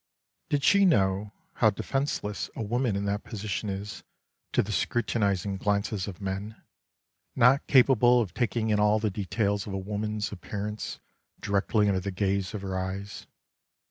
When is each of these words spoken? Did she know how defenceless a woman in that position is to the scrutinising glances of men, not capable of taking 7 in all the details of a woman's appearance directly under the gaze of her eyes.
Did 0.49 0.63
she 0.63 0.83
know 0.83 1.31
how 1.53 1.69
defenceless 1.69 2.49
a 2.55 2.63
woman 2.63 2.95
in 2.95 3.05
that 3.05 3.23
position 3.23 3.69
is 3.69 4.03
to 4.51 4.63
the 4.63 4.71
scrutinising 4.71 5.57
glances 5.57 6.07
of 6.07 6.19
men, 6.19 6.59
not 7.35 7.67
capable 7.67 8.19
of 8.19 8.33
taking 8.33 8.69
7 8.69 8.73
in 8.73 8.79
all 8.79 8.97
the 8.97 9.11
details 9.11 9.67
of 9.67 9.73
a 9.73 9.77
woman's 9.77 10.31
appearance 10.31 10.99
directly 11.39 11.87
under 11.87 11.99
the 11.99 12.09
gaze 12.09 12.55
of 12.55 12.63
her 12.63 12.79
eyes. 12.79 13.27